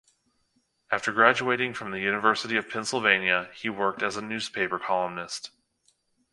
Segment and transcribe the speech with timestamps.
[0.89, 5.51] After graduating from the University of Pennsylvania he worked as a newspaper columnist.